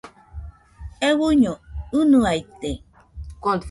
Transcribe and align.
Euiño 1.07 1.53
ɨnɨaite. 1.99 2.69